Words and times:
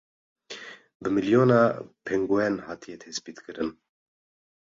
Bi 1.01 1.07
milyona 1.15 1.59
pengûen 2.05 2.55
hatiye 2.65 2.97
tespîtkirin. 3.03 3.69